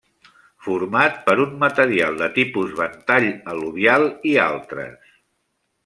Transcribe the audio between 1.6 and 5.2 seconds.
material de tipus ventall al·luvial i altres.